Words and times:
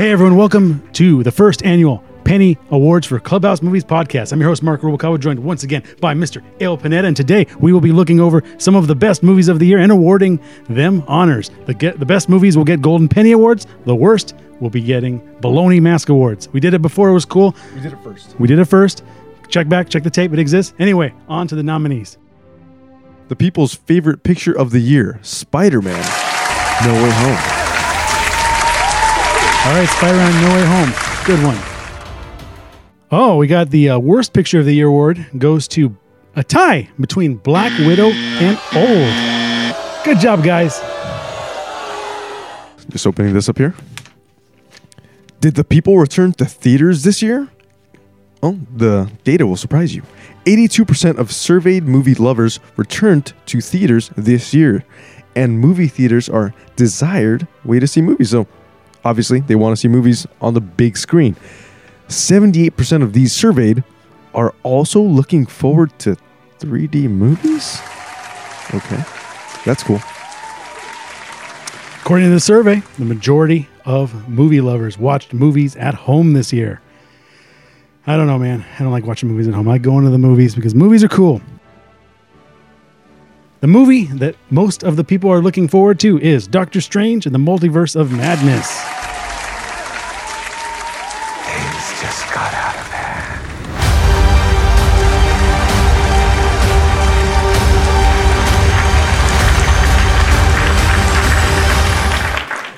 Hey 0.00 0.12
everyone, 0.12 0.36
welcome 0.36 0.82
to 0.94 1.22
the 1.22 1.30
first 1.30 1.62
annual 1.62 2.02
Penny 2.24 2.56
Awards 2.70 3.06
for 3.06 3.20
Clubhouse 3.20 3.60
Movies 3.60 3.84
podcast. 3.84 4.32
I'm 4.32 4.40
your 4.40 4.48
host 4.48 4.62
Mark 4.62 4.80
Rubalcaba, 4.80 5.20
joined 5.20 5.38
once 5.38 5.62
again 5.62 5.82
by 6.00 6.14
Mr. 6.14 6.42
Ale 6.58 6.78
Panetta, 6.78 7.04
and 7.04 7.14
today 7.14 7.46
we 7.58 7.70
will 7.74 7.82
be 7.82 7.92
looking 7.92 8.18
over 8.18 8.42
some 8.56 8.74
of 8.74 8.86
the 8.86 8.94
best 8.94 9.22
movies 9.22 9.48
of 9.48 9.58
the 9.58 9.66
year 9.66 9.76
and 9.76 9.92
awarding 9.92 10.40
them 10.70 11.04
honors. 11.06 11.50
The 11.66 11.74
get 11.74 12.00
the 12.00 12.06
best 12.06 12.30
movies 12.30 12.56
will 12.56 12.64
get 12.64 12.80
Golden 12.80 13.08
Penny 13.08 13.32
Awards. 13.32 13.66
The 13.84 13.94
worst 13.94 14.34
will 14.58 14.70
be 14.70 14.80
getting 14.80 15.20
Baloney 15.42 15.82
Mask 15.82 16.08
Awards. 16.08 16.48
We 16.48 16.60
did 16.60 16.72
it 16.72 16.80
before; 16.80 17.10
it 17.10 17.12
was 17.12 17.26
cool. 17.26 17.54
We 17.74 17.82
did 17.82 17.92
it 17.92 18.02
first. 18.02 18.40
We 18.40 18.48
did 18.48 18.58
it 18.58 18.64
first. 18.64 19.04
Check 19.48 19.68
back, 19.68 19.90
check 19.90 20.02
the 20.02 20.08
tape; 20.08 20.32
it 20.32 20.38
exists. 20.38 20.72
Anyway, 20.78 21.12
on 21.28 21.46
to 21.48 21.54
the 21.54 21.62
nominees. 21.62 22.16
The 23.28 23.36
people's 23.36 23.74
favorite 23.74 24.22
picture 24.22 24.58
of 24.58 24.70
the 24.70 24.80
year, 24.80 25.18
Spider-Man: 25.20 26.06
No 26.86 26.94
Way 26.94 27.10
Home. 27.10 27.59
All 29.62 29.72
right, 29.76 29.88
Spider-Man: 29.88 30.42
No 30.42 30.54
Way 30.54 30.64
Home, 30.64 30.92
good 31.26 31.44
one. 31.44 31.58
Oh, 33.12 33.36
we 33.36 33.46
got 33.46 33.70
the 33.70 33.90
uh, 33.90 33.98
worst 33.98 34.32
picture 34.32 34.60
of 34.60 34.64
the 34.64 34.74
year 34.74 34.86
award 34.86 35.26
goes 35.36 35.68
to 35.68 35.96
a 36.34 36.42
tie 36.42 36.88
between 36.98 37.34
Black 37.36 37.76
Widow 37.80 38.08
and 38.08 38.58
Old. 38.74 40.04
Good 40.04 40.18
job, 40.18 40.42
guys. 40.42 40.78
Just 42.88 43.06
opening 43.06 43.34
this 43.34 43.48
up 43.48 43.58
here. 43.58 43.74
Did 45.40 45.56
the 45.56 45.64
people 45.64 45.98
return 45.98 46.32
to 46.34 46.46
theaters 46.46 47.02
this 47.02 47.20
year? 47.20 47.48
Oh, 48.42 48.58
the 48.74 49.10
data 49.24 49.46
will 49.46 49.56
surprise 49.56 49.94
you. 49.94 50.02
82% 50.46 51.18
of 51.18 51.30
surveyed 51.32 51.84
movie 51.84 52.14
lovers 52.14 52.60
returned 52.76 53.34
to 53.46 53.60
theaters 53.60 54.10
this 54.16 54.54
year, 54.54 54.84
and 55.36 55.60
movie 55.60 55.88
theaters 55.88 56.28
are 56.30 56.54
desired 56.76 57.46
way 57.64 57.78
to 57.78 57.86
see 57.86 58.00
movies. 58.00 58.30
So, 58.30 58.46
obviously, 59.04 59.40
they 59.40 59.54
want 59.54 59.72
to 59.72 59.80
see 59.80 59.88
movies 59.88 60.26
on 60.40 60.54
the 60.54 60.60
big 60.60 60.96
screen. 60.96 61.36
78% 62.08 63.02
of 63.02 63.12
these 63.12 63.32
surveyed 63.32 63.84
are 64.34 64.54
also 64.62 65.00
looking 65.00 65.46
forward 65.46 65.96
to 66.00 66.16
3D 66.58 67.08
movies. 67.08 67.80
Okay, 68.74 69.02
that's 69.64 69.82
cool. 69.82 70.00
According 72.02 72.28
to 72.28 72.34
the 72.34 72.40
survey, 72.40 72.82
the 72.98 73.04
majority 73.04 73.68
of 73.84 74.28
movie 74.28 74.60
lovers 74.60 74.98
watched 74.98 75.32
movies 75.32 75.76
at 75.76 75.94
home 75.94 76.32
this 76.32 76.52
year. 76.52 76.80
I 78.06 78.16
don't 78.16 78.26
know, 78.26 78.38
man. 78.38 78.64
I 78.78 78.82
don't 78.82 78.92
like 78.92 79.04
watching 79.04 79.28
movies 79.28 79.46
at 79.46 79.54
home. 79.54 79.68
I 79.68 79.72
like 79.72 79.82
going 79.82 80.04
to 80.04 80.10
the 80.10 80.18
movies 80.18 80.54
because 80.54 80.74
movies 80.74 81.04
are 81.04 81.08
cool. 81.08 81.40
The 83.60 83.66
movie 83.66 84.04
that 84.04 84.36
most 84.48 84.82
of 84.82 84.96
the 84.96 85.04
people 85.04 85.30
are 85.30 85.42
looking 85.42 85.68
forward 85.68 86.00
to 86.00 86.18
is 86.18 86.46
Doctor 86.46 86.80
Strange 86.80 87.26
and 87.26 87.34
the 87.34 87.38
Multiverse 87.38 87.94
of 87.94 88.10
Madness. 88.10 88.66
Things 91.44 92.00
just 92.00 92.24
got 92.32 92.54
out 92.54 92.74
of 92.74 92.86
hand. 92.88 93.42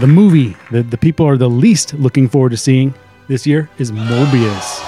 The 0.00 0.06
movie 0.06 0.56
that 0.70 0.92
the 0.92 0.98
people 0.98 1.26
are 1.26 1.36
the 1.36 1.50
least 1.50 1.94
looking 1.94 2.28
forward 2.28 2.50
to 2.50 2.56
seeing 2.56 2.94
this 3.26 3.48
year 3.48 3.68
is 3.78 3.90
Morbius. 3.90 4.78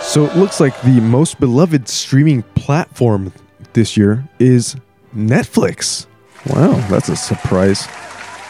So 0.00 0.24
it 0.24 0.34
looks 0.38 0.58
like 0.58 0.80
the 0.80 1.02
most 1.02 1.38
beloved 1.38 1.86
streaming 1.86 2.44
platform 2.54 3.30
this 3.74 3.96
year 3.96 4.28
is 4.38 4.76
Netflix. 5.14 6.06
Wow, 6.46 6.72
that's 6.88 7.08
a 7.08 7.16
surprise. 7.16 7.86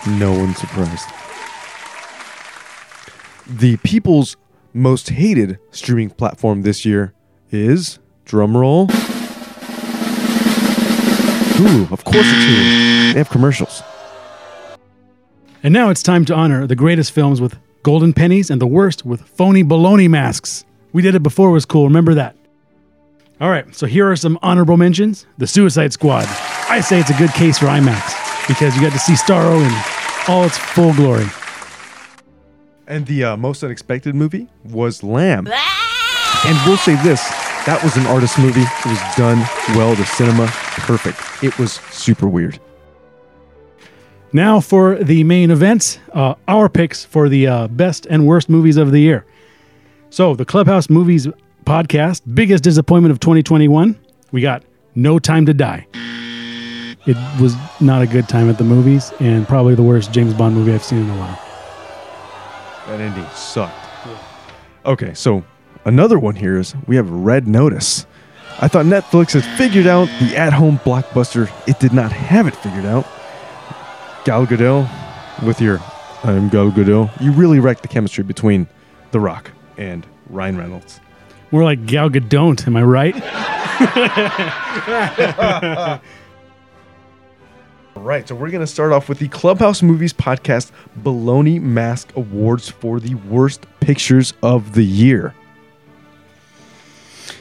No 0.06 0.32
one's 0.32 0.58
surprised. 0.58 1.08
The 3.46 3.76
people's 3.78 4.36
most 4.72 5.10
hated 5.10 5.58
streaming 5.70 6.10
platform 6.10 6.62
this 6.62 6.84
year 6.84 7.12
is 7.50 7.98
drumroll. 8.24 8.88
Hulu. 11.56 11.92
Of 11.92 12.04
course 12.04 12.26
it's 12.26 12.44
Hulu. 12.44 13.12
They 13.12 13.18
have 13.18 13.30
commercials. 13.30 13.82
And 15.62 15.72
now 15.72 15.90
it's 15.90 16.02
time 16.02 16.24
to 16.24 16.34
honor 16.34 16.66
the 16.66 16.74
greatest 16.74 17.12
films 17.12 17.40
with 17.40 17.58
golden 17.82 18.12
pennies 18.12 18.50
and 18.50 18.60
the 18.60 18.66
worst 18.66 19.04
with 19.04 19.20
phony 19.22 19.62
baloney 19.62 20.08
masks. 20.08 20.64
We 20.92 21.02
did 21.02 21.14
it 21.14 21.22
before 21.22 21.50
it 21.50 21.52
was 21.52 21.64
cool. 21.64 21.84
Remember 21.84 22.14
that. 22.14 22.36
All 23.42 23.50
right, 23.50 23.74
so 23.74 23.88
here 23.88 24.08
are 24.08 24.14
some 24.14 24.38
honorable 24.40 24.76
mentions. 24.76 25.26
The 25.38 25.48
Suicide 25.48 25.92
Squad. 25.92 26.26
I 26.68 26.80
say 26.80 27.00
it's 27.00 27.10
a 27.10 27.18
good 27.18 27.32
case 27.32 27.58
for 27.58 27.66
IMAX 27.66 28.46
because 28.46 28.76
you 28.76 28.80
got 28.80 28.92
to 28.92 29.00
see 29.00 29.14
Starro 29.14 29.60
in 29.60 30.32
all 30.32 30.44
its 30.44 30.56
full 30.56 30.94
glory. 30.94 31.26
And 32.86 33.04
the 33.04 33.24
uh, 33.24 33.36
most 33.36 33.64
unexpected 33.64 34.14
movie 34.14 34.48
was 34.62 35.02
Lamb. 35.02 35.48
And 35.48 36.58
we'll 36.64 36.76
say 36.76 36.94
this 37.02 37.20
that 37.66 37.80
was 37.82 37.96
an 37.96 38.06
artist 38.06 38.38
movie. 38.38 38.60
It 38.60 38.86
was 38.86 39.16
done 39.16 39.38
well. 39.76 39.96
The 39.96 40.04
cinema, 40.04 40.46
perfect. 40.46 41.42
It 41.42 41.58
was 41.58 41.72
super 41.90 42.28
weird. 42.28 42.60
Now 44.32 44.60
for 44.60 44.94
the 45.02 45.24
main 45.24 45.50
events, 45.50 45.98
uh, 46.12 46.36
our 46.46 46.68
picks 46.68 47.04
for 47.04 47.28
the 47.28 47.48
uh, 47.48 47.66
best 47.66 48.06
and 48.06 48.24
worst 48.24 48.48
movies 48.48 48.76
of 48.76 48.92
the 48.92 49.00
year. 49.00 49.26
So 50.10 50.36
the 50.36 50.44
Clubhouse 50.44 50.88
Movies 50.88 51.26
podcast, 51.64 52.22
biggest 52.34 52.64
disappointment 52.64 53.12
of 53.12 53.20
2021. 53.20 53.98
We 54.30 54.40
got 54.40 54.62
No 54.94 55.18
Time 55.18 55.46
to 55.46 55.54
Die. 55.54 55.86
It 57.04 57.16
was 57.40 57.56
not 57.80 58.02
a 58.02 58.06
good 58.06 58.28
time 58.28 58.48
at 58.48 58.58
the 58.58 58.64
movies, 58.64 59.12
and 59.18 59.46
probably 59.46 59.74
the 59.74 59.82
worst 59.82 60.12
James 60.12 60.34
Bond 60.34 60.54
movie 60.54 60.72
I've 60.72 60.84
seen 60.84 61.00
in 61.02 61.10
a 61.10 61.16
while. 61.16 61.40
That 62.86 63.00
ending 63.00 63.26
sucked. 63.34 63.88
Okay, 64.84 65.14
so 65.14 65.44
another 65.84 66.18
one 66.18 66.36
here 66.36 66.58
is 66.58 66.74
we 66.86 66.96
have 66.96 67.10
Red 67.10 67.48
Notice. 67.48 68.06
I 68.60 68.68
thought 68.68 68.86
Netflix 68.86 69.32
had 69.32 69.44
figured 69.58 69.86
out 69.86 70.06
the 70.20 70.36
at 70.36 70.52
home 70.52 70.78
blockbuster. 70.80 71.50
It 71.66 71.80
did 71.80 71.92
not 71.92 72.12
have 72.12 72.46
it 72.46 72.54
figured 72.54 72.84
out. 72.84 73.06
Gal 74.24 74.46
Gadot 74.46 74.88
with 75.44 75.60
your 75.60 75.80
I'm 76.22 76.48
Gal 76.48 76.70
Gadot. 76.70 77.10
You 77.20 77.32
really 77.32 77.58
wrecked 77.58 77.82
the 77.82 77.88
chemistry 77.88 78.22
between 78.22 78.68
The 79.10 79.18
Rock 79.18 79.50
and 79.76 80.06
Ryan 80.28 80.56
Reynolds. 80.56 81.00
More 81.52 81.64
like 81.64 81.84
Gal 81.86 82.08
Gadot, 82.08 82.66
am 82.66 82.76
I 82.76 82.82
right? 82.82 83.14
All 87.94 88.02
right, 88.02 88.26
so 88.26 88.34
we're 88.34 88.50
going 88.50 88.62
to 88.62 88.66
start 88.66 88.90
off 88.90 89.08
with 89.08 89.18
the 89.18 89.28
Clubhouse 89.28 89.82
Movies 89.82 90.14
Podcast 90.14 90.70
Baloney 91.02 91.60
Mask 91.60 92.10
Awards 92.16 92.70
for 92.70 92.98
the 92.98 93.14
worst 93.16 93.66
pictures 93.80 94.32
of 94.42 94.72
the 94.72 94.82
year. 94.82 95.34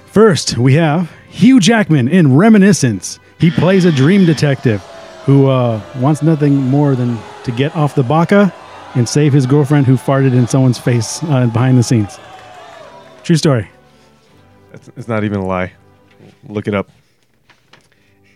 First, 0.08 0.58
we 0.58 0.74
have 0.74 1.10
Hugh 1.30 1.62
Jackman 1.62 2.10
in 2.10 2.36
Reminiscence. 2.36 3.18
He 3.40 3.50
plays 3.50 3.86
a 3.86 3.94
dream 3.94 4.26
detective 4.26 4.82
who 5.24 5.48
uh, 5.48 5.82
wants 6.00 6.22
nothing 6.22 6.56
more 6.56 6.96
than 6.96 7.18
to 7.46 7.52
get 7.52 7.74
off 7.78 7.96
the 7.96 8.04
baka 8.04 8.54
and 8.96 9.08
save 9.08 9.32
his 9.32 9.46
girlfriend 9.46 9.88
who 9.88 9.96
farted 9.96 10.34
in 10.34 10.48
someone's 10.48 10.78
face 10.78 11.24
uh, 11.24 11.48
behind 11.48 11.78
the 11.78 11.84
scenes. 11.84 12.20
True 13.24 13.38
story. 13.38 13.70
It's 14.74 15.08
not 15.08 15.24
even 15.24 15.40
a 15.40 15.46
lie. 15.46 15.74
Look 16.48 16.68
it 16.68 16.74
up. 16.74 16.90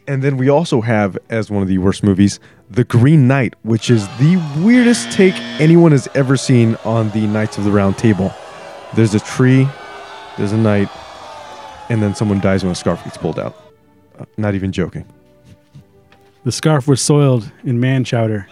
And 0.07 0.23
then 0.23 0.37
we 0.37 0.49
also 0.49 0.81
have, 0.81 1.17
as 1.29 1.49
one 1.49 1.63
of 1.63 1.67
the 1.67 1.79
worst 1.79 2.03
movies, 2.03 2.39
The 2.69 2.83
Green 2.83 3.27
Knight, 3.27 3.55
which 3.63 3.89
is 3.89 4.07
the 4.19 4.37
weirdest 4.59 5.11
take 5.11 5.33
anyone 5.59 5.91
has 5.91 6.07
ever 6.13 6.37
seen 6.37 6.75
on 6.85 7.09
the 7.11 7.25
Knights 7.25 7.57
of 7.57 7.63
the 7.63 7.71
Round 7.71 7.97
Table. 7.97 8.31
There's 8.95 9.15
a 9.15 9.19
tree, 9.19 9.67
there's 10.37 10.51
a 10.51 10.57
knight, 10.57 10.89
and 11.89 12.03
then 12.03 12.13
someone 12.13 12.39
dies 12.39 12.63
when 12.63 12.71
a 12.71 12.75
scarf 12.75 13.03
gets 13.03 13.17
pulled 13.17 13.39
out. 13.39 13.55
Uh, 14.19 14.25
not 14.37 14.53
even 14.53 14.71
joking. 14.71 15.05
The 16.43 16.51
scarf 16.51 16.87
was 16.87 17.01
soiled 17.01 17.51
in 17.63 17.79
man 17.79 18.03
chowder. 18.03 18.47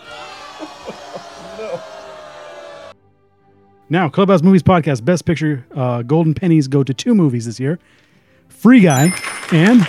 Now, 3.93 4.09
Clubhouse 4.09 4.41
Movies 4.41 4.63
Podcast 4.63 5.05
Best 5.05 5.23
Picture 5.23 5.67
uh, 5.75 6.01
Golden 6.01 6.33
Pennies 6.33 6.67
go 6.67 6.83
to 6.83 6.95
two 6.95 7.13
movies 7.13 7.45
this 7.45 7.59
year 7.59 7.77
Free 8.49 8.81
Guy 8.81 9.13
and 9.51 9.81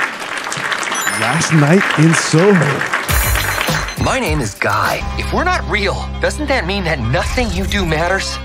Last 1.22 1.54
Night 1.54 1.80
in 1.98 2.12
Soho. 2.12 2.52
My 4.04 4.18
name 4.20 4.40
is 4.40 4.52
Guy. 4.56 5.00
If 5.18 5.32
we're 5.32 5.44
not 5.44 5.66
real, 5.70 5.94
doesn't 6.20 6.48
that 6.48 6.66
mean 6.66 6.84
that 6.84 6.98
nothing 6.98 7.50
you 7.52 7.64
do 7.64 7.86
matters? 7.86 8.36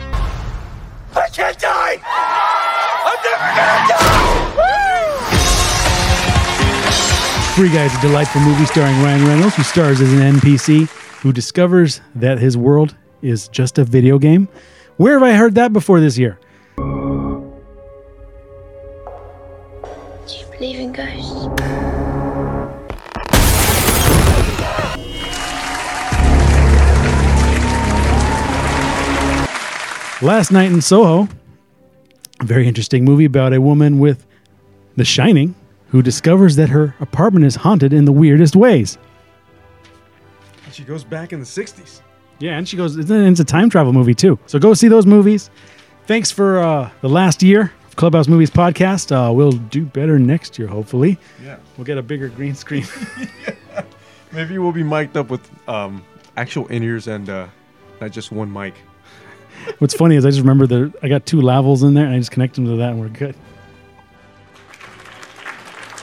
I 1.14 1.28
can't 1.28 1.60
die! 1.60 2.00
I'm 3.04 3.20
never 3.28 3.52
gonna 3.60 3.84
die! 3.92 4.36
Free 7.58 7.68
Guy 7.68 7.84
is 7.84 7.94
a 7.96 8.02
delightful 8.02 8.40
movie 8.40 8.64
starring 8.64 8.96
Ryan 9.04 9.28
Reynolds, 9.28 9.58
who 9.58 9.64
stars 9.64 10.00
as 10.00 10.14
an 10.14 10.20
NPC 10.20 10.88
who 11.20 11.34
discovers 11.34 12.00
that 12.16 12.40
his 12.40 12.56
world 12.56 12.96
is 13.22 13.50
just 13.50 13.78
a 13.78 13.84
video 13.84 14.18
game. 14.18 14.48
Where 15.00 15.14
have 15.14 15.24
I 15.24 15.32
heard 15.32 15.56
that 15.56 15.72
before 15.72 16.02
this 16.02 16.18
year? 16.18 16.38
Do 16.76 16.84
you 20.28 20.46
believe 20.52 20.78
in 20.78 20.92
ghosts? 20.92 21.46
Last 30.22 30.52
Night 30.52 30.70
in 30.70 30.82
Soho, 30.82 31.30
a 32.42 32.44
very 32.44 32.68
interesting 32.68 33.06
movie 33.06 33.24
about 33.24 33.54
a 33.54 33.62
woman 33.62 34.00
with 34.00 34.26
The 34.98 35.06
Shining 35.06 35.56
who 35.92 36.02
discovers 36.02 36.58
that 36.58 36.68
her 36.68 36.94
apartment 37.00 37.46
is 37.46 37.56
haunted 37.56 37.94
in 37.94 38.04
the 38.04 38.12
weirdest 38.12 38.54
ways. 38.54 38.98
She 40.74 40.84
goes 40.84 41.06
back 41.06 41.32
in 41.32 41.40
the 41.40 41.46
60s. 41.46 42.02
Yeah, 42.40 42.58
and 42.58 42.68
she 42.68 42.78
goes, 42.78 42.96
it's 42.98 43.10
a, 43.10 43.26
it's 43.28 43.40
a 43.40 43.46
time 43.46 43.70
travel 43.70 43.94
movie 43.94 44.16
too. 44.16 44.40
So 44.46 44.60
go 44.60 44.74
see 44.74 44.88
those 44.88 45.06
movies. 45.06 45.50
Thanks 46.08 46.32
for 46.32 46.60
uh, 46.60 46.90
the 47.02 47.10
last 47.10 47.44
year 47.44 47.72
of 47.88 47.96
Clubhouse 47.96 48.28
Movies 48.28 48.50
podcast. 48.50 49.12
Uh, 49.12 49.32
we'll 49.34 49.52
do 49.52 49.86
better 49.86 50.18
next 50.18 50.58
year, 50.58 50.68
hopefully. 50.68 51.18
Yeah. 51.44 51.58
We'll 51.78 51.86
get 51.86 51.98
a 51.98 52.02
bigger 52.02 52.30
green 52.30 52.56
screen. 52.56 52.86
Maybe 54.32 54.58
we'll 54.58 54.72
be 54.72 54.84
mic'd 54.84 55.18
up 55.18 55.30
with 55.30 55.50
um, 55.68 56.04
actual 56.38 56.68
in 56.68 56.82
ears 56.82 57.08
and 57.08 57.30
uh, 57.30 57.48
not 58.00 58.12
just 58.12 58.32
one 58.32 58.52
mic. 58.52 58.74
What's 59.80 59.94
funny 59.94 60.16
is 60.16 60.26
I 60.26 60.30
just 60.30 60.42
remember 60.42 60.66
that 60.68 60.94
I 61.04 61.10
got 61.10 61.26
two 61.26 61.38
lavels 61.38 61.84
in 61.84 61.94
there 61.94 62.06
and 62.06 62.16
I 62.16 62.18
just 62.20 62.32
connect 62.32 62.56
them 62.56 62.66
to 62.66 62.78
that 62.78 62.92
and 62.92 63.00
we're 63.00 63.10
good. 63.10 63.36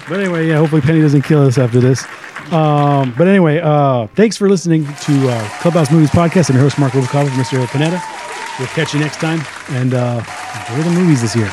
But 0.08 0.20
anyway, 0.20 0.46
yeah, 0.48 0.58
hopefully 0.58 0.82
Penny 0.82 1.00
doesn't 1.00 1.22
kill 1.22 1.44
us 1.46 1.58
after 1.58 1.80
this. 1.80 2.06
Um, 2.52 3.12
but 3.18 3.26
anyway, 3.26 3.60
uh, 3.60 4.06
thanks 4.08 4.36
for 4.36 4.48
listening 4.48 4.84
to 4.84 5.28
uh, 5.28 5.48
Clubhouse 5.60 5.90
Movies 5.90 6.10
Podcast. 6.10 6.48
I'm 6.48 6.56
your 6.56 6.62
host, 6.62 6.78
Mark 6.78 6.92
Rubalcaba 6.92 7.28
from 7.28 7.38
Mr. 7.38 7.64
Panetta. 7.66 8.00
We'll 8.58 8.68
catch 8.68 8.94
you 8.94 9.00
next 9.00 9.16
time 9.18 9.40
and 9.70 9.94
uh, 9.94 10.22
enjoy 10.70 10.82
the 10.88 10.90
movies 10.96 11.22
this 11.22 11.34
year. 11.34 11.50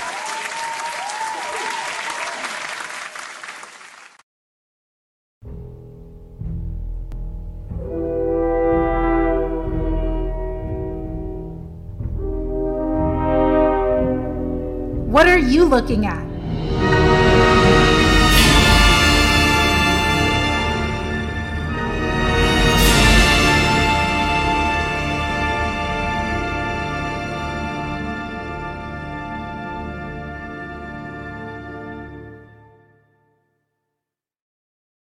What 15.10 15.28
are 15.28 15.38
you 15.38 15.66
looking 15.66 16.06
at? 16.06 16.33